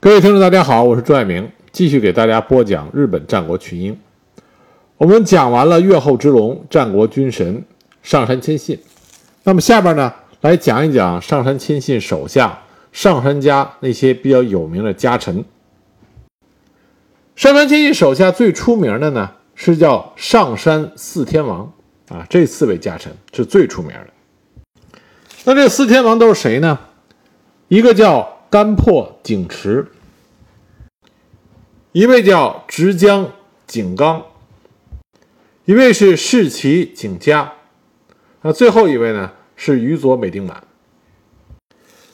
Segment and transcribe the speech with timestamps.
[0.00, 3.98] 各位听众，大家好，我是朱爱明，继续给大家播讲日本战国群英。
[4.96, 7.64] 我们讲完了越后之龙、战国军神
[8.00, 8.78] 上杉谦信，
[9.42, 12.60] 那么下边呢，来讲一讲上杉谦信手下
[12.92, 15.44] 上杉家那些比较有名的家臣。
[17.34, 21.72] 上杉谦信手下最出名的呢，是叫上杉四天王
[22.10, 24.06] 啊，这四位家臣是最出名的。
[25.42, 26.78] 那这四天王都是谁呢？
[27.66, 28.37] 一个叫。
[28.50, 29.88] 干破景池，
[31.92, 33.30] 一位叫直江
[33.66, 34.24] 景纲，
[35.66, 37.52] 一位是世崎景家，
[38.40, 40.64] 那最后一位呢是宇佐美丁满。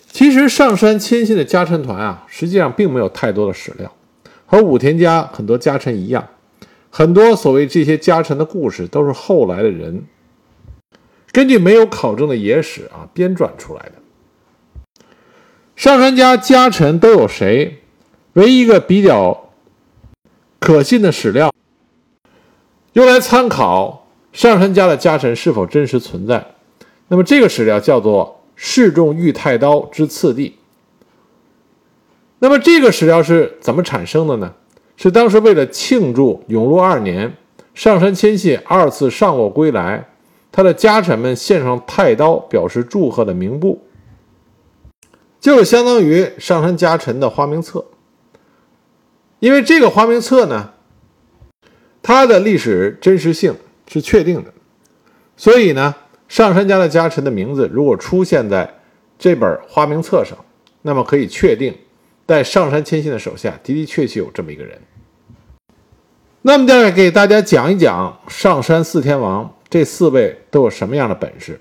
[0.08, 3.94] 其实上杉谦信的家臣团啊，实际上并没有太多的史料，
[4.44, 6.28] 和武田家很多家臣一样，
[6.90, 10.04] 很多所谓这些家臣的故事都是后来的人
[11.30, 14.03] 根据没有考证的野史啊编撰出来的。
[15.76, 17.80] 上杉家家臣都有谁？
[18.34, 19.50] 唯一一个比较
[20.58, 21.52] 可信的史料，
[22.94, 26.46] 用来参考上杉家的家臣是否真实存在。
[27.08, 30.50] 那么这个史料叫做《侍众御太刀之次第》。
[32.38, 34.54] 那么这个史料是怎么产生的呢？
[34.96, 37.36] 是当时为了庆祝永禄二年
[37.74, 40.06] 上杉谦信二次上洛归来，
[40.50, 43.83] 他的家臣们献上太刀表示祝贺的名簿。
[45.44, 47.84] 就是相当于上杉家臣的花名册，
[49.40, 50.72] 因为这个花名册呢，
[52.02, 53.54] 它的历史真实性
[53.86, 54.50] 是确定的，
[55.36, 55.94] 所以呢，
[56.28, 58.76] 上杉家的家臣的名字如果出现在
[59.18, 60.34] 这本花名册上，
[60.80, 61.76] 那么可以确定，
[62.26, 64.80] 在上杉谦信的手下的的确确有这么一个人。
[66.40, 71.60] 那么再给大家讲一讲上杉四天王这四位都有什么样的本事。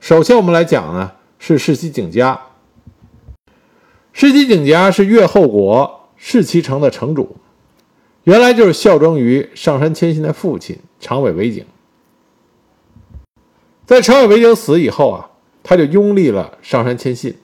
[0.00, 2.40] 首先我们来讲呢，是世袭景家。
[4.14, 7.36] 世袭景家是越后国世崎城的城主，
[8.22, 11.66] 原来就是效忠于上杉谦信的父亲长尾为景。
[13.84, 15.30] 在长尾为景死以后啊，
[15.64, 17.36] 他就拥立了上杉谦信，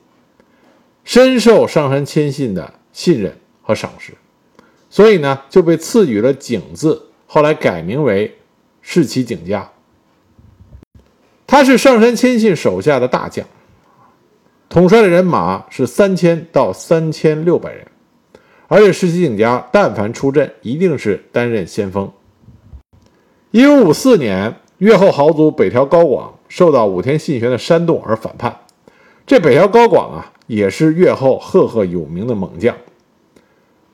[1.02, 4.14] 深受上杉谦信的信任和赏识，
[4.88, 8.38] 所以呢就被赐予了景字，后来改名为
[8.80, 9.68] 世崎景家。
[11.48, 13.44] 他是上杉谦信手下的大将。
[14.70, 17.84] 统帅的人马是三千到三千六百人，
[18.68, 22.08] 而且世袭景家但凡出阵，一定是担任先锋。
[23.50, 28.60] 一五五四年，越后豪族北条高广受到武田信玄的煽动而反叛。
[29.26, 32.76] 这北条高广啊，也是越后赫赫有名的猛将。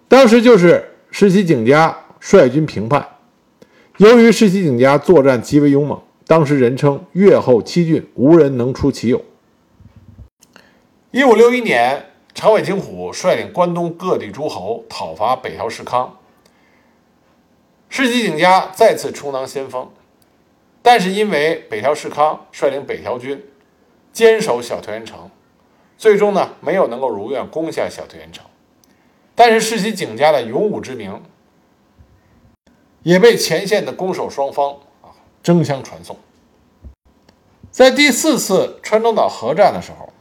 [0.08, 3.02] 当时就是世袭景家率军平叛。
[3.96, 9.22] 由于世袭景家作战极为勇猛，当时人称越后七郡，无人能出其右。
[11.16, 16.18] 一五六一年，长尾景虎率领关东各地诸侯讨伐北条氏康，
[17.88, 19.90] 世袭景家再次充当先锋，
[20.82, 23.42] 但是因为北条氏康率领北条军
[24.12, 25.30] 坚守小田原城，
[25.96, 28.44] 最终呢没有能够如愿攻下小田原城，
[29.34, 31.22] 但是世袭景家的勇武之名
[33.02, 36.14] 也被前线的攻守双方啊争相传颂。
[37.70, 40.12] 在第四次川中岛合战的时候。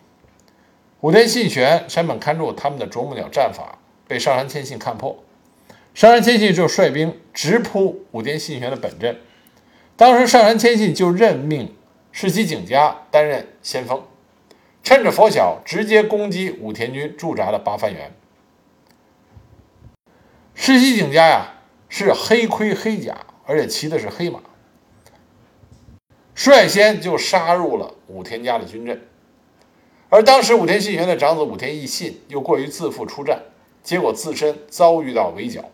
[1.05, 3.77] 武田信玄、山本勘助他们的啄木鸟战法
[4.07, 5.23] 被上杉谦信看破，
[5.93, 9.15] 上杉谦信就率兵直扑武田信玄的本阵。
[9.95, 11.75] 当时上杉谦信就任命
[12.11, 14.01] 世袭景家担任先锋，
[14.83, 18.11] 趁着拂晓直接攻击武田军驻扎的八幡原。
[20.55, 21.53] 世袭景家呀
[21.87, 24.39] 是黑盔黑甲，而且骑的是黑马，
[26.33, 28.99] 率先就杀入了武田家的军阵。
[30.15, 33.37] 而当时武田信玄的长子武田义信又过于自负出战，
[33.83, 35.65] 结果自身遭遇到围剿。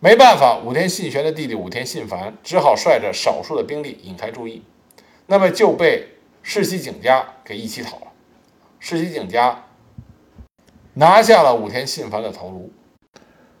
[0.00, 4.64] 没办法，武田信玄的弟弟武田信繁只好率着少数的兵力引开注意，
[5.26, 8.08] 那么就被世袭景家给一起讨了。
[8.80, 9.66] 世袭景家
[10.94, 12.72] 拿下了武田信繁的头颅，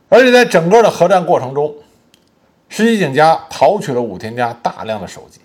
[0.08, 1.76] 而且在整个的合战过程中，
[2.68, 5.40] 世袭景家讨取了武田家大量的首级，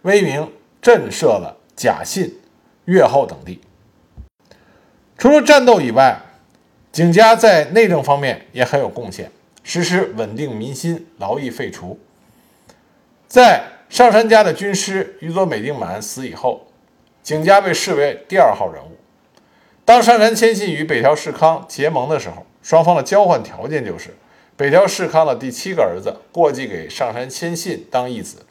[0.00, 0.50] 威名
[0.80, 2.40] 震慑了贾信。
[2.86, 3.60] 越后等地，
[5.16, 6.20] 除了战斗以外，
[6.90, 9.30] 景家在内政方面也很有贡献，
[9.62, 11.98] 实施稳定民心、劳役废除。
[13.28, 16.66] 在上杉家的军师宇佐美定满死以后，
[17.22, 18.96] 景家被视为第二号人物。
[19.84, 24.16] 当上杉谦信与北条氏康结盟的时候，双方的交换条件就是
[24.56, 28.44] 北条氏康的第七个儿子过继给上杉谦信当义子，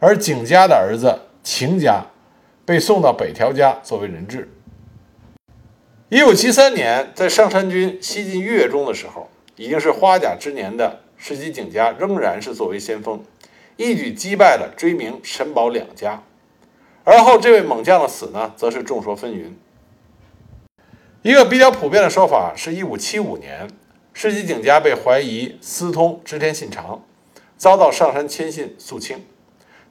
[0.00, 2.04] 而景家的儿子晴家。
[2.66, 4.50] 被送到北条家作为人质。
[6.08, 13.22] 一五七三年，在上杉军西进粤中的时候，已经是花甲之年的世袭景家仍然是作为先锋，
[13.76, 16.22] 一举击败了追名、沈宝两家。
[17.04, 19.52] 而后这位猛将的死呢，则是众说纷纭。
[21.22, 23.68] 一个比较普遍的说法是，一五七五年，
[24.12, 27.04] 世袭景家被怀疑私通织田信长，
[27.56, 29.24] 遭到上杉谦信肃清。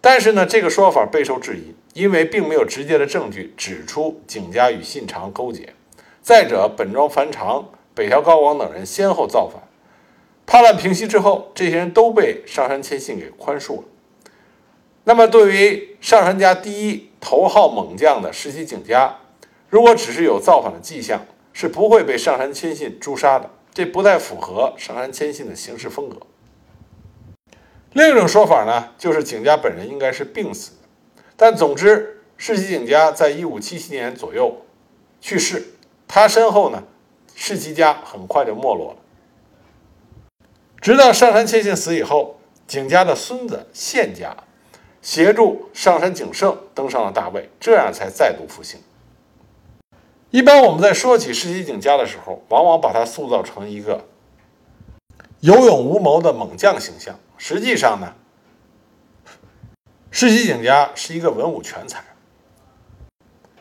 [0.02, 5.74] 但是呢，这个说法备受质疑，因为并没有直接的证据指出景家与信长勾结。
[6.22, 9.64] 再者，本庄繁长、北条高广等人先后造反，
[10.46, 13.84] 叛乱平息之后，这些人都被上杉谦信给宽恕了。
[15.06, 19.20] 那么，对于上杉家第一头号猛将的石崎景家，
[19.70, 23.52] 如果只是有造反的迹象，是不会被上杉谦信诛杀的。
[23.74, 26.18] 这不太符合上杉谦信的行事风格。
[27.94, 30.74] 另一种说法呢，就是景家本人应该是病死。
[31.38, 34.62] 但总之，世袭景家在一五七七年左右
[35.20, 35.74] 去世。
[36.08, 36.84] 他身后呢，
[37.36, 38.98] 世袭家很快就没落了。
[40.80, 44.38] 直到上杉谦信死以后，景家的孙子宪家
[45.02, 48.80] 协助上杉景胜登上了大位，这样才再度复兴。
[50.30, 54.06] 一般我们在说起世袭景家的时候，往往把他塑造成一个
[55.40, 57.20] 有勇无谋的猛将形象。
[57.38, 58.14] 实际上呢，
[60.18, 62.02] 世袭景家是一个文武全才，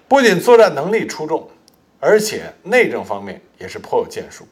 [0.06, 1.50] 不仅作战能力出众。
[1.98, 4.46] 而且内政方面也是颇有建树。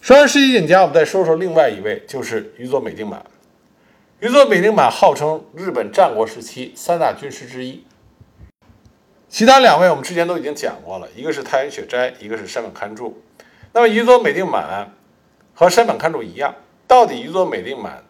[0.00, 3.22] 说完世袭景家，我们再说说另外一位，就是宇佐美丁满。
[4.20, 7.84] 宇佐美丁满号称日本战国时期三大军师之一。
[9.28, 13.22] 其他两位我们之前都已经讲过了，一个是太原雪斋，一个是山本勘助。
[13.74, 14.90] 那么宇佐美定满
[15.52, 16.54] 和山本勘助一样，
[16.86, 18.02] 到底宇佐美定满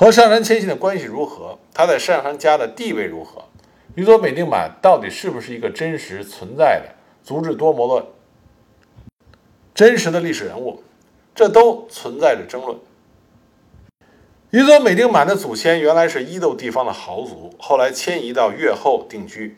[0.00, 1.58] 和上杉谦信的关系如何？
[1.74, 3.46] 他在上杉家的地位如何？
[3.96, 8.06] 宇佐美定满到底是不是一个真实存在的足智多谋的
[9.74, 10.84] 真实的历史人物？
[11.34, 12.78] 这都存在着争论。
[14.50, 19.56] 宇佐美定满的祖先原来是伊豆地方的豪族，后来迁移到越后定居。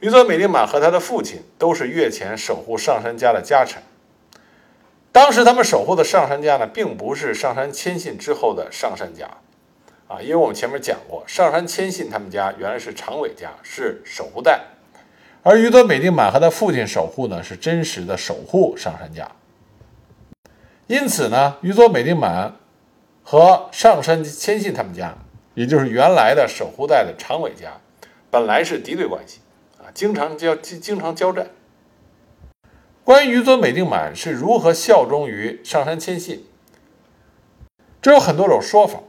[0.00, 3.82] 宇佐美定满和他的父亲都是越前守护上杉家的家臣。
[5.12, 9.28] 当时他们守护的上杉家呢，并不是上杉谦信之后的上杉家。
[10.08, 14.60] 啊，因为我们前面讲过，上杉谦信他们家原来是长尾家，是守护代，
[15.42, 19.28] 而宇佐美定满和他父亲守护呢，是真实的守护上杉家。
[20.86, 22.54] 因此呢，宇佐美定满
[23.24, 25.16] 和上杉谦信他们家，
[25.54, 27.80] 也就是原来的守护代的长尾家，
[28.30, 29.40] 本来是敌对关系
[29.78, 31.48] 啊，经常交经常交战。
[33.02, 36.44] 关于宇佐美定满是如何效忠于上杉谦信，
[38.00, 39.00] 这有很多种说法。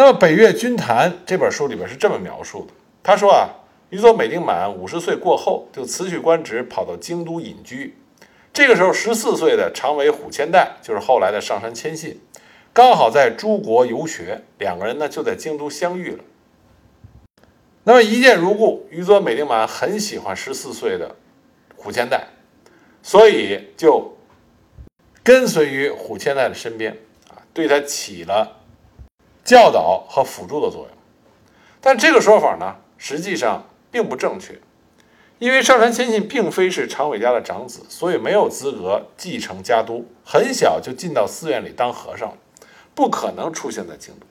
[0.00, 3.50] 那么《北岳军谈》这本书里边是这么描述的：他说啊，
[3.90, 7.94] 宇佐美丁满五十岁过后就辞去官职，跑到京都隐居。
[8.50, 12.18] 这个时候，十四岁的长尾虎千代，就是后来的上杉谦信，
[12.72, 16.24] 刚好在诸国游学，两个人呢就在京都相遇了。
[17.84, 21.14] 那么一见如故，宇佐美丁满很喜欢十四岁的
[21.76, 22.28] 虎千代，
[23.02, 24.16] 所以就
[25.22, 26.96] 跟随于虎千代的身边
[27.28, 28.56] 啊，对他起了。
[29.44, 30.88] 教导和辅助的作用，
[31.80, 34.58] 但这个说法呢，实际上并不正确，
[35.38, 42.36] 因为上杉谦信并非是长尾家的长子，所以没有资格继承家督，很小就进到寺院里当和尚，
[42.94, 44.26] 不可能出现在京都。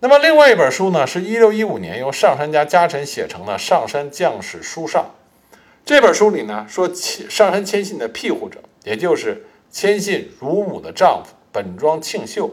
[0.00, 5.10] 那么另外一本书呢，是一六一五年由上杉家家臣写成的《上杉将士书上》，
[5.84, 12.50] 这本书里呢说，上杉谦信的庇护者，也就是谦信乳母的丈夫本庄庆秀。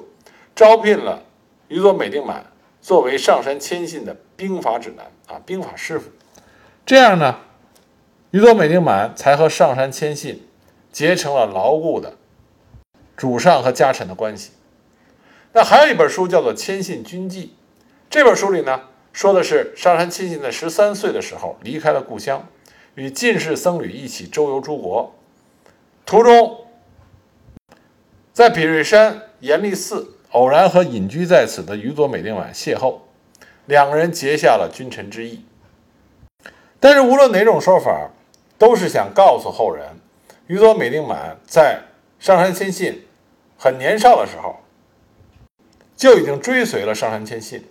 [0.56, 1.24] 招聘了
[1.68, 2.46] 宇佐美定满
[2.80, 6.10] 作为上杉谦信的兵法指南啊，兵法师傅。
[6.86, 7.40] 这样呢，
[8.32, 10.48] 宇佐美定满才和上杉谦信
[10.94, 12.14] 结成了牢固的
[13.18, 14.52] 主上和家臣的关系。
[15.52, 17.48] 那还有一本书叫做《谦信军记》，
[18.10, 22.48] 这本书里呢，说的是上杉谦信在十三岁的时候离开了故乡，
[22.94, 25.16] 与进士僧侣一起周游诸国，
[26.06, 26.66] 途中
[28.32, 30.14] 在比瑞山严立寺。
[30.36, 33.00] 偶然和隐居在此的宇佐美定满邂逅，
[33.66, 35.46] 两个人结下了君臣之义。
[36.78, 38.12] 但是无论哪种说法，
[38.58, 39.98] 都是想告诉后人，
[40.48, 41.84] 宇佐美定满在
[42.20, 43.08] 上杉谦信
[43.58, 44.58] 很年少的时候
[45.96, 47.64] 就已经追随了上杉谦信。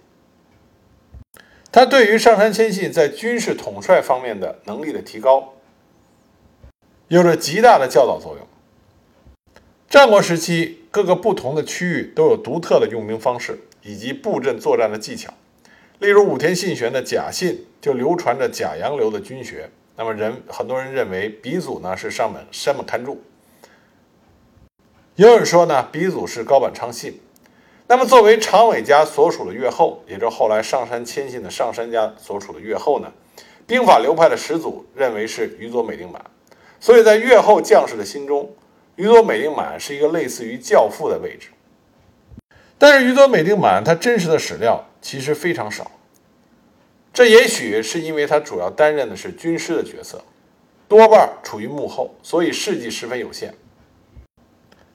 [1.70, 5.52] 他对于上杉谦信在军事统帅方面的能力的提高，
[7.08, 8.46] 有着极大的教导作用。
[9.94, 10.80] 战国时期。
[10.90, 15.32] 各个不同的区域都有独特的用兵方式以及布阵作战的技巧。
[16.00, 23.22] 例如武田信玄的甲信就流传着甲阳流的军学，那么人很多人认为鼻祖呢是上本山本勘助，
[25.14, 27.20] 也有人说呢鼻祖是高坂昌信。
[27.86, 33.12] 那么作为长尾家所属的越后，也就是后来上杉谦信的上杉家所属的越后呢，
[33.64, 36.20] 兵法流派的始祖认为是宇佐美定满，
[36.80, 38.54] 所以在越后将士的心中，
[38.96, 41.48] 宇佐美定满是一个类似于教父的位置。
[42.78, 45.90] 但是宇佐美定满他真实的史料其实非常少，
[47.12, 50.22] 这也许是因为他主要担任的是军师的角色，
[50.88, 53.54] 多半处于幕后，所以事迹十分有限。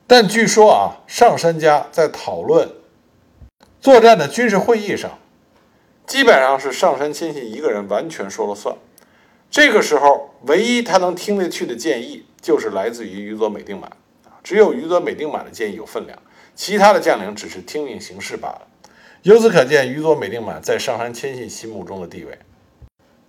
[0.05, 2.69] 但据说啊，上杉家在讨论
[3.79, 5.19] 作战的军事会议上，
[6.05, 8.75] 基本上是上杉谦信一个人完全说了算。
[9.51, 13.91] 这个时候，唯一他能听得去的建议，就是来自于宇佐美定满，
[14.43, 16.17] 只有宇佐美定满的建议有分量，
[16.55, 18.67] 其他的将领只是听命行事罢了。
[19.23, 22.39] 由此可见，宇佐美定满在上杉谦信心目中的地位，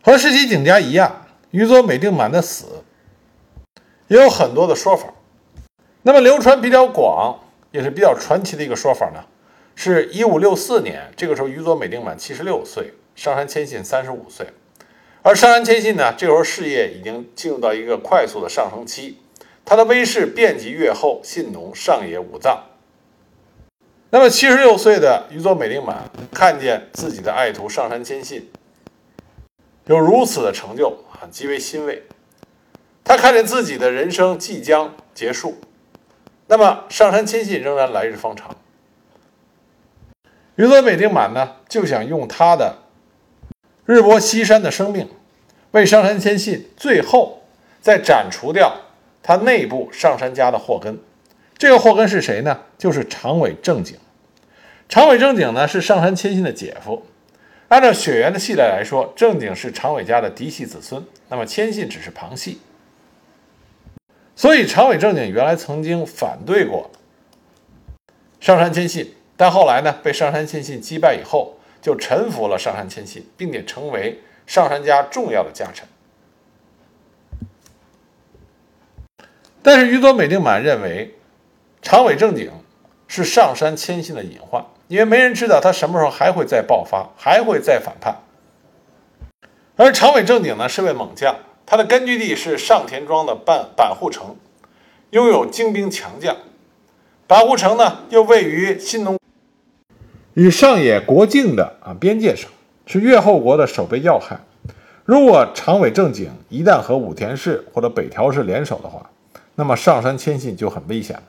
[0.03, 2.85] 和石崎景家一样，宇佐美定满的死
[4.07, 5.13] 也有很多的说法。
[6.03, 7.41] 那么流传比较广，
[7.73, 9.25] 也是比较传奇的一个说法呢，
[9.75, 14.47] 是一五六四年，这个时候宇佐美定满七十六岁，上杉谦信三十五岁，
[15.23, 19.19] 而上杉谦信呢，这时候事业已经进入到一个快速的上升期，
[19.65, 22.65] 他的威势遍及越后、信浓、上野、武藏。
[24.11, 28.51] 那么七十六岁的宇佐美定满看见自己的爱徒上杉谦信
[29.85, 32.03] 有如此的成就很，极为欣慰。
[33.05, 35.61] 他看见自己的人生即将结束。
[36.49, 38.57] 那么上杉谦信仍然来日方长，
[40.57, 42.79] 宇佐美定满呢就想用他的
[43.91, 45.09] 日薄西山的生命，
[45.73, 47.43] 为上杉谦信最后
[47.81, 48.83] 再斩除掉
[49.21, 50.97] 他内部上杉家的祸根。
[51.59, 52.61] 这个祸根是谁呢？
[52.79, 53.97] 就是长尾正景。
[54.89, 57.05] 长尾正景呢是上杉谦信的姐夫。
[57.67, 62.61] 按照血缘的系列来说，正景是长尾家的嫡系子孙，那么谦信只是旁系。
[64.37, 66.93] 所以，长尾正景原来曾经反对过
[68.39, 75.87] 上杉谦信，但后来呢，被上杉谦信击败以后，就臣服了上杉谦信，并且成为上杉家重要的家臣。
[79.63, 81.15] 但是，宇佐美定满认为，
[81.83, 82.51] 长尾正景
[83.07, 88.23] 是上杉谦信的隐患，因为没人知道他什么时候还会再爆发，还会再反叛。
[89.77, 91.37] 而长尾正景呢，是位猛将。
[91.67, 94.37] 他的根据地是上田庄的板板户城，
[95.11, 96.37] 拥有精兵强将。
[97.27, 99.17] 板户城呢，又位于新农
[100.41, 102.51] 与上野国境的啊边界上，
[102.87, 104.41] 是越后国的守备要害。
[105.05, 109.11] 如果长尾正景一旦和武田氏或者北条氏联手的话，
[109.57, 111.23] 那么上杉谦信就很危险了。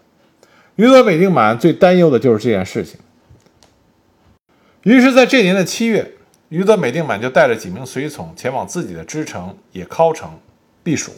[0.77, 3.01] 宇佐美定满最担忧的就是这件事情。
[4.83, 6.13] 于是，在这年的七月。
[6.47, 10.39] 宇佐美定满就带着几名随从前往自己的支城野尻城
[10.83, 11.11] 避暑。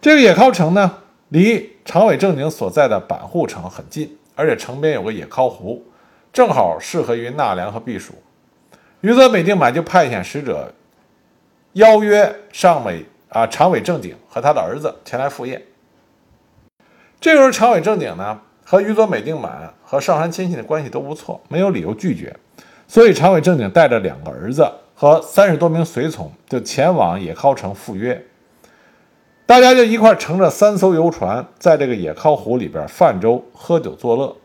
[0.00, 0.98] 这个野尻城呢，
[1.30, 5.84] 离长尾正景所在的板户城很近，而且城边有个野尻湖，
[6.32, 8.14] 正好适合于纳凉和避暑。
[9.02, 10.72] 宇佐美定满就派遣使者
[11.72, 15.60] 邀约上尾啊长尾正景和他的儿子前来赴宴。
[17.20, 22.34] 这时候，长尾正景呢和宇佐美定满和上杉谦信的关系都不错，没有理由拒绝。
[22.88, 28.24] 所以，长尾正景带着两个儿子和三十多名随从，就前往野尻城赴约。
[29.46, 34.36] 大家就一块乘着三艘游船，在这个野尻湖里边泛舟、喝酒作乐。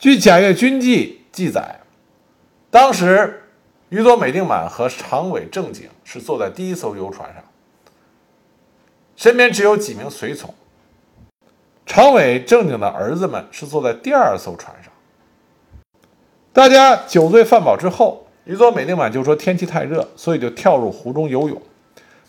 [0.00, 1.80] 据《甲越军记》记载，
[2.70, 3.42] 当时
[3.90, 7.44] 宇佐美定满和长尾正景是坐在第一艘游船上，
[9.14, 10.54] 身边只有几名随从。
[11.84, 14.90] 长尾正景的儿子们是坐在第二艘船上。
[16.54, 21.60] 大家酒醉饭饱之后，宇佐美定满就说天气太热，所以就跳入湖中游泳。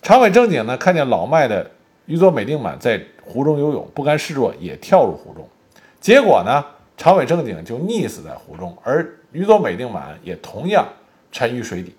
[0.02, 1.72] 长尾正景呢，看见老迈的
[2.08, 5.48] 宇佐美定满在湖中游泳，不甘示弱，也跳入湖中。
[6.02, 6.66] 结果呢，
[7.02, 10.88] 长尾正景就溺死在湖中，而宇佐美定满也同样
[11.32, 11.96] 沉于水底。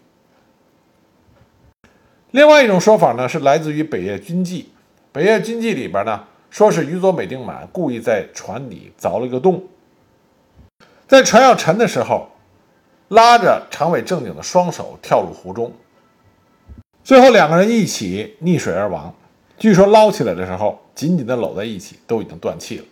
[2.31, 4.63] 另外一种说法呢，是来自于《北野军记》。
[5.11, 9.65] 《北野军记》里边呢，说是宇佐美定满故意在船底凿了一个洞。
[11.09, 12.29] 在船要沉的时候，
[13.09, 15.73] 拉着长尾正景的双手跳入湖中，
[17.03, 19.13] 最后两个人一起溺水而亡。
[19.59, 22.85] 据说捞起来的时候，紧紧地搂在一起，都已经断气了。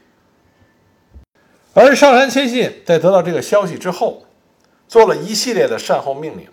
[1.75, 4.25] 而上杉谦信在得到这个消息之后，
[4.89, 6.49] 做了一系列的善后命令。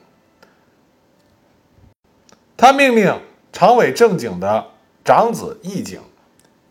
[2.56, 3.20] 他命令
[3.52, 4.68] 长尾正景的
[5.04, 6.02] 长子义景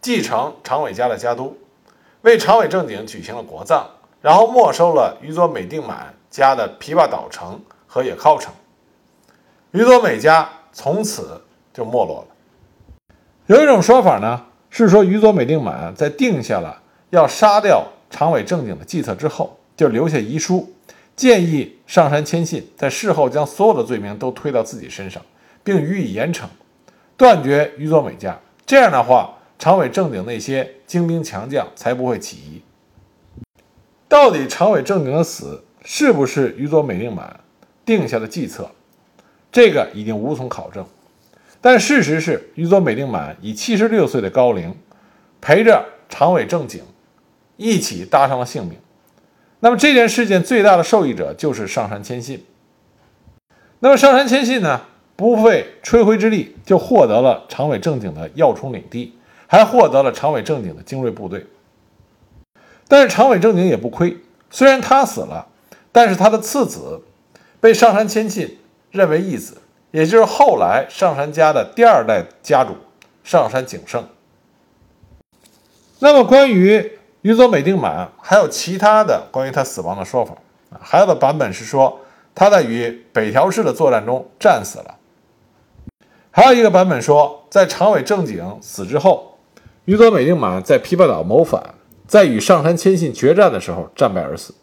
[0.00, 1.59] 继承长尾家的家督，
[2.23, 3.91] 为长尾正景举行了国葬。
[4.23, 8.53] 然后没收了宇佐美定满家的琵琶岛城和野尻城。
[9.71, 11.41] 宇佐美家从此
[11.73, 13.15] 就没落了。
[13.47, 20.73] 有一种说法呢，是说宇佐美定满在定下了要杀掉长尾正景的计策之后，就留下遗书，
[21.15, 25.23] 建议上杉谦信在事后将所有的罪名都推到自己身上，
[25.63, 26.45] 并予以严惩，
[27.17, 28.39] 断绝宇佐美家。
[28.65, 32.63] 这样的话，长尾正景那些精兵强将才不会起疑。
[34.09, 37.41] 到底长尾正景的死是不是宇佐美定满
[37.85, 38.71] 定下的计策？
[39.51, 40.85] 这个已经无从考证。
[41.61, 44.75] 但事实是，宇佐美定满以七十六岁的高龄，
[45.41, 46.83] 陪着长尾正景
[47.57, 48.79] 一起搭上了性命。
[49.61, 52.45] 那么这件事件最大的受益者就是上杉谦信。
[53.81, 54.83] 那么上杉谦信呢，
[55.17, 61.47] 不费吹灰之力就获得了长尾正景的要冲领地，还获得了长尾正景的精锐部队。
[62.89, 64.17] 但是长尾正景也不亏，
[64.51, 65.49] 虽然他死了，
[65.91, 67.03] 但是他的次子
[67.61, 68.59] 被上杉谦信
[68.91, 69.59] 认为义子，
[69.91, 72.77] 也就是后来上杉家的第二代家主
[73.25, 74.07] 上杉景胜。
[75.99, 76.93] 那么关于
[77.23, 80.37] 宇佐美定满还有其他的关于他死亡的说法，
[80.81, 82.01] 还有的版本是说
[82.35, 84.95] 他在与北条氏的作战中战死了，
[86.31, 89.39] 还有一个版本说在长尾正景死之后，
[89.87, 91.75] 宇佐美定满在琵琶岛谋反。
[92.09, 94.55] 在与上杉谦信决战的时候战败而死。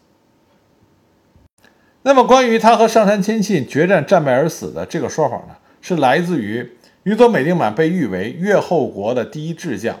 [2.00, 9.94] 那么，关于他和上杉谦信决战战败而死的这个说法呢，是来自于宇佐美定满被誉为越后国的第一智将，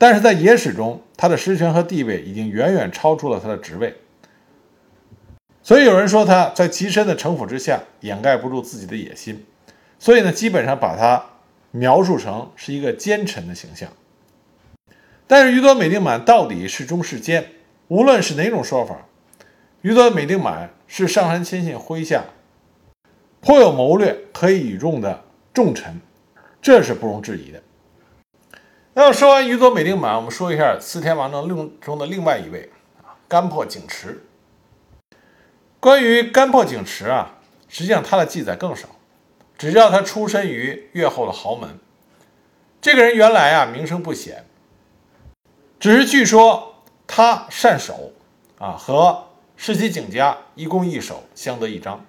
[0.00, 3.94] 但是在野史中，他的实权和地位已经远远超出了他的职位，
[5.62, 9.44] 所以有人说他在极深的城府之下掩盖不住自己的野心，
[9.98, 11.22] 所以呢，基本上把他
[11.70, 13.90] 描述成是一个奸臣的形象。
[15.26, 17.44] 但是宇佐美定满到底是忠是奸？
[17.88, 19.06] 无论是哪种说法，
[19.82, 22.24] 宇佐美定满是上杉谦信麾下
[23.42, 26.00] 颇有谋略、可以倚重的重臣，
[26.62, 27.62] 这是不容置疑的。
[28.92, 34.24] 那么说完宇佐美定满，我们说一下四天王中中的另外一位啊，干破景池。
[35.78, 37.36] 关于干破景池啊，
[37.68, 38.88] 实际上他的记载更少，
[39.56, 41.78] 只知道他出身于越后的豪门。
[42.80, 44.44] 这个人原来啊名声不显。
[45.78, 48.12] 只是据说他善守，
[48.58, 52.04] 啊，和世袭景家一攻一守相得益彰。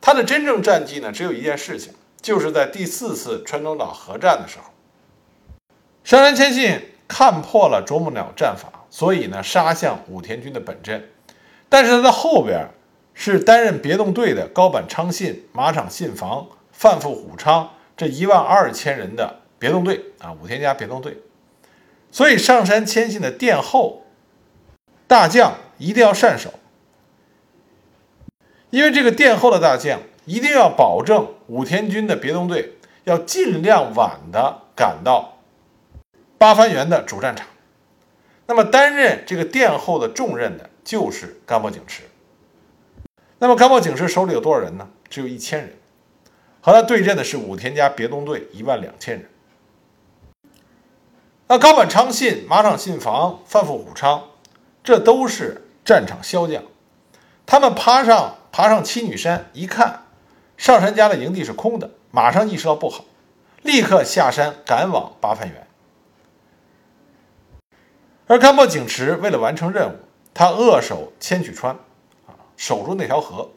[0.00, 4.64] 他的真正战绩呢，只有一件事情，就是在第四次川中岛合战的时候，
[6.02, 11.10] 上杉谦信看破了啄木鸟战法，所以呢杀向武田军的本阵。
[11.68, 12.68] 但是他的后边
[13.14, 21.18] 是担任别动队的高坂昌信、马场信房、范富虎昌这一万二千人的别动队啊，武田家别动队。
[22.10, 24.04] 所以上杉谦信的殿后
[25.06, 26.54] 大将一定要善守，
[28.70, 35.39] 因为这个殿后的大将一定要保证武田军的别动队要尽量晚的赶到
[36.40, 37.46] 八幡原的主战场。
[38.46, 42.04] 那么担任这个殿后的重任的就是甘茂景池。
[43.40, 44.88] 那么甘茂景池手里有多少人呢？
[45.10, 45.76] 只有一千人，
[46.62, 49.28] 和他对阵的是武田家别动队一万两千人。
[51.46, 54.30] 那高坂昌信、马场信房、范富虎昌，
[54.82, 56.62] 这都是战场骁将。
[57.44, 60.06] 他们爬上爬上七女山，一看
[60.56, 63.04] 上山家的营地是空的，马上意识到不好，
[63.60, 65.66] 立刻下山赶往八幡原。
[68.30, 69.96] 而甘茂景池为了完成任务，
[70.32, 71.74] 他扼守千曲川，
[72.28, 73.50] 啊，守住那条河，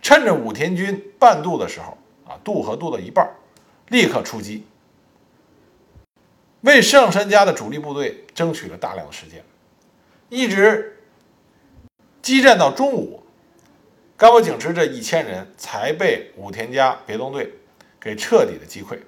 [0.00, 3.28] 趁着武田军半渡的时候，啊，渡河渡到一半，
[3.88, 4.64] 立刻出击。
[6.62, 9.44] 为上杉家的主力部队争取了大量的时间，
[10.30, 11.02] 一直
[12.22, 13.22] 激战到中午，
[14.16, 17.52] 甘茂景池这一千人才被武田家别动队
[18.00, 18.98] 给彻底的击溃。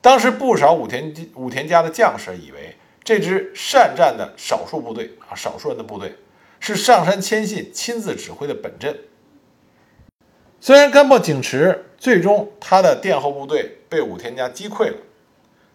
[0.00, 6.16] 当时不少武田武田家的将士以为这支善战的少数部队啊，少数人的部队
[6.58, 8.98] 是上杉谦信亲自指挥的本阵。
[10.60, 14.96] 虽然甘茂景池最终他的殿后部队被武田家击溃了，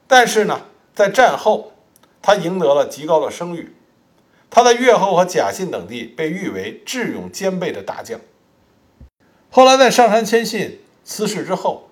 [0.07, 0.65] 但是呢。
[0.91, 1.71] 在战后，
[2.21, 3.73] 他赢得了极高的声誉。
[4.49, 8.19] 他在越后和甲信等地被誉为智勇兼备的大将。
[9.49, 11.87] 后来在上杉谦信辞世之后，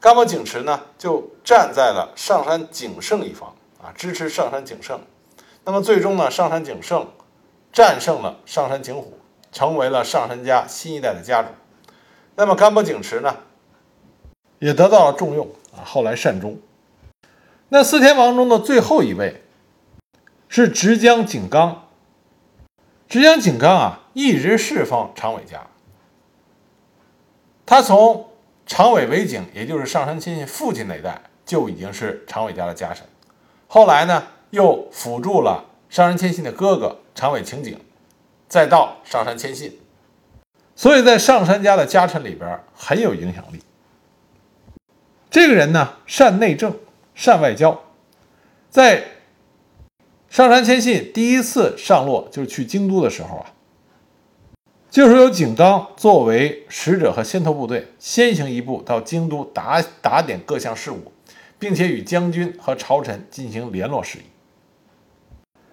[0.00, 5.00] 甘茂景池呢就站在了上杉景胜一方啊，支持上杉景胜。
[5.64, 7.06] 那么最终呢，上杉景胜
[7.70, 9.18] 战胜了上杉景虎，
[9.52, 11.48] 成为了上杉家新一代的家主。
[12.36, 13.36] 那么甘波景池呢，
[14.58, 16.58] 也得到了重用啊，后来善终。
[17.68, 19.42] 那四天王中的最后一位
[20.48, 21.88] 是直江景纲。
[23.06, 25.66] 直江景纲啊，一直侍奉常伟家。
[27.66, 28.30] 他从
[28.66, 33.06] 常伟为景，也就是上杉亲戚父亲那代就已经是常伟家的家臣。
[33.66, 37.78] 后来呢，又辅助了上杉谦信的哥哥常伟晴景，
[38.48, 39.78] 再到上杉谦信，
[40.74, 43.60] 所以在上杉家的家臣里边很有影响力。
[45.30, 46.76] 这个人呢，善内政，
[47.14, 47.82] 善外交，
[48.70, 49.04] 在
[50.28, 53.46] 上杉谦信第一次上洛，就是去京都的时候啊。
[54.90, 61.10] 就是由景纲作为使者和先头部队，先行一步到京都打打点各项事务，
[61.64, 64.22] 并且与将军和朝臣进行联络事宜。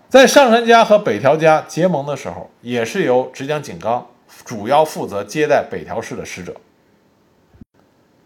[0.07, 4.07] 在上杉家和北条家结盟的时候，也是由直江景纲
[4.45, 6.55] 主要负责接待北条氏的使者。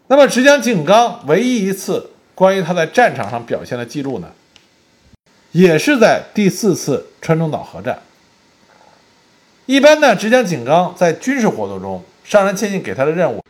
[0.06, 4.32] 那么，直江景纲唯一一次关于他在战场上表现的记录呢，
[5.51, 7.97] 也是在第四次川中岛合战。
[9.65, 13.43] 一般呢，直江景纲在军事活动中，上杉谦信给他的任务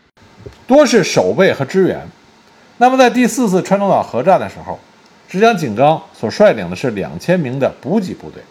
[0.66, 2.08] 多是守备和支援。
[2.78, 4.78] 那么在第四次川中岛合战的时候，
[5.30, 8.44] 直江景纲所率领的是两千名的补给部队，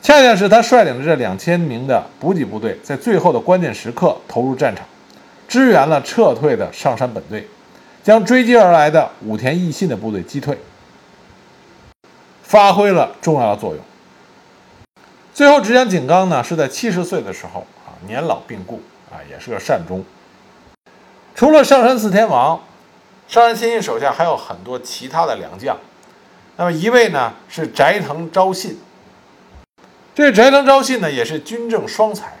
[0.00, 4.86] 恰恰是他率领的这两千名的补给部队，在最后的关键时刻投入战场，
[5.48, 7.48] 支援了撤退的上山本队，
[8.02, 10.56] 将追击而来的武田义信的部队击退，
[12.42, 13.80] 发挥了重要的作用。
[15.34, 20.04] 最后，直江景纲呢是在七十岁的时候啊，年老病故啊，也是个善终。
[21.34, 22.60] 除了上杉四天王，
[23.28, 25.76] 上杉谦信手下还有很多其他的良将。
[26.56, 28.78] 那么一位呢是斋藤昭信，
[30.14, 32.36] 这斋藤昭信呢也是军政双才。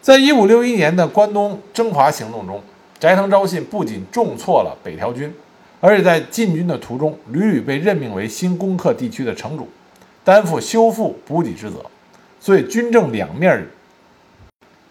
[0.00, 2.62] 在一五六一年的关东征伐行动中，
[2.98, 5.34] 斋藤昭信不仅重挫了北条军，
[5.80, 9.68] 而且在进军的途中屡屡被任命为新攻克地区的城主。
[10.24, 11.84] 担负修复补给之责，
[12.40, 13.66] 所以军政两面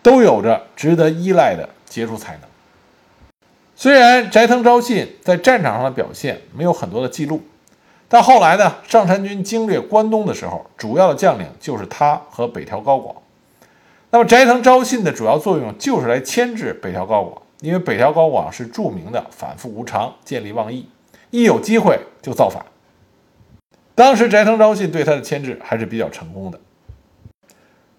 [0.03, 2.41] 都有着值得依赖的杰出才能。
[3.83, 7.41] 虽然斋藤昭信在战场上的表现没有很多的记录，
[8.07, 13.13] 但后来呢，上杉军经略关东的时候，主要的将领就是他和北条高广。
[14.11, 20.87] 那么斋藤昭信的主要作用就是来牵制北条高广，因为北条高广是著名的反复无常、见利忘义，
[21.31, 22.65] 一有机会就造反。
[23.95, 26.57] 当时斋藤昭信对他的牵制还是比较成功的。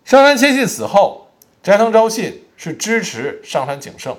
[0.02, 1.28] 上杉谦信死后，
[1.62, 4.16] 斋藤昭信是支持上杉景胜。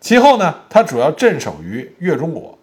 [0.00, 2.58] 其后呢，他主要镇守于越中国。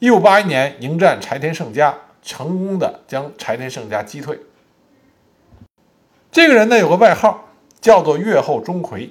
[0.00, 4.38] 一五八一年迎战柴田胜家，成功的将柴田胜家击退。
[6.30, 7.48] 这个人呢有个外号
[7.80, 9.10] 叫做越后钟馗。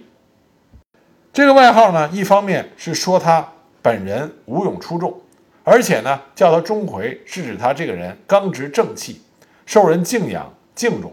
[1.33, 5.21] 这个外号呢，一方面是说他本人武勇出众。
[5.63, 9.21] 而且呢，叫他钟馗是指他这个人刚直正气，
[9.65, 11.11] 受人敬仰敬重。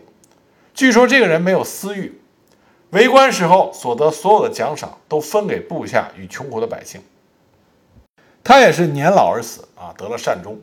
[0.74, 2.20] 据说这个人没有私欲，
[2.92, 7.02] 为官时候所得所有的奖赏都分给部下与穷苦的百姓。
[8.42, 10.58] 他也是年老而死啊，得了善终。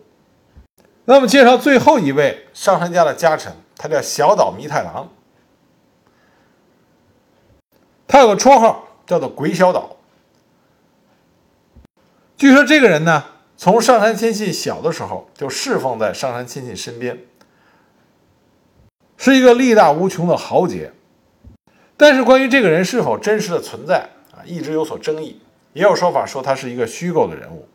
[1.05, 5.09] 那么介绍最后一位上杉家的家臣，他叫小岛弥太郎。
[8.07, 9.97] 他有个绰号叫做鬼小岛。
[12.35, 13.25] 据说这个人呢。
[13.61, 17.19] 从上杉谦信小的时候就侍奉在上杉谦信身边，
[19.17, 20.93] 是一个力大无穷的豪杰。
[21.99, 23.97] 但是关于这个人是否真实的存在
[24.31, 25.41] 啊，一直有所争议。
[25.73, 27.67] 也有说法说他是一个虚构的人物。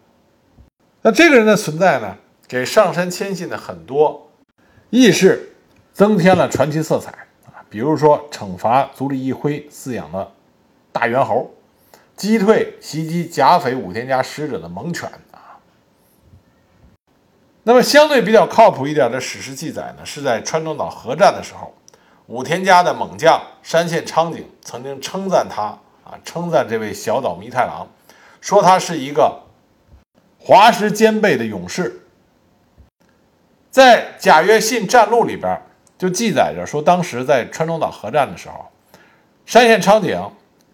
[1.03, 2.17] 那这个人的存在呢，
[2.49, 4.31] 给上杉谦信的很多
[4.89, 5.53] 轶事
[5.93, 7.13] 增添了传奇色彩
[7.45, 7.61] 啊。
[7.69, 10.33] 比如说惩罚足利义辉饲养的
[10.91, 11.53] 大猿猴，
[12.17, 15.07] 击退袭击甲斐武田家使者的猛犬。
[17.65, 21.75] 那么相对比较靠谱一点的史实记载呢，是在川中岛合战的时候，
[22.27, 25.63] 武田家的猛将山县昌景曾经称赞他
[26.05, 27.87] 啊，称赞这位小岛弥太郎，
[28.41, 29.43] 说他是一个
[30.39, 32.01] 华实兼备的勇士。
[33.71, 35.61] 在甲越信战录里边
[35.99, 38.67] 就记载着说，当时在川中岛合战的时候，
[39.45, 40.19] 山县昌景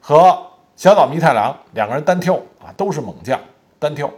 [0.00, 3.40] 和小岛弥太郎两个人单挑啊，都是猛将，
[3.78, 4.10] 单挑。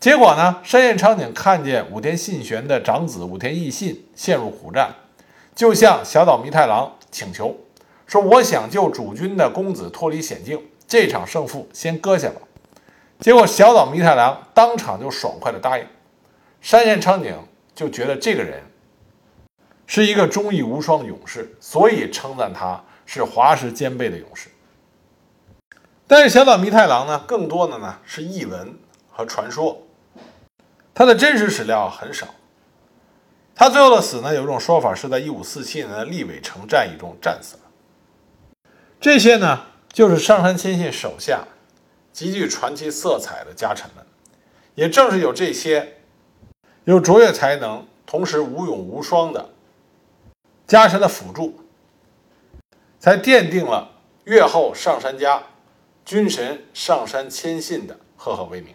[0.00, 0.60] 结果呢？
[0.62, 4.94] 山县昌景看见武田信玄的长子武田义信陷入苦战，
[5.54, 7.56] 就向小岛弥太郎请求
[8.06, 12.40] 说：“我想救主君的公子脱离险境，这场胜负先搁下吧。”
[13.20, 15.86] 结果小岛弥太郎当场就爽快地答应。
[16.60, 17.36] 山县昌景
[17.74, 18.62] 就觉得这个人
[19.86, 24.48] 是一个忠义无双的勇士，所以称赞他是华实兼备的勇士。
[26.06, 28.76] 但是小岛弥太郎呢，更多的呢是译文
[29.10, 29.82] 和传说。
[30.94, 32.26] 他的真实史料很少，
[33.54, 37.60] 他最后的死呢，有一种说法是在一五四七年的立尾城战役中战死了。
[39.00, 41.44] 这些呢，就是上杉谦信手下
[42.12, 44.04] 极具传奇色彩的家臣们。
[44.74, 45.98] 也正是有这些
[46.82, 49.50] 有卓越才能，同时无勇无双的
[50.66, 51.60] 家臣的辅助，
[52.98, 53.92] 才奠定了
[54.24, 55.44] 越后上杉家
[56.04, 58.74] 军神上杉谦信的赫赫威名。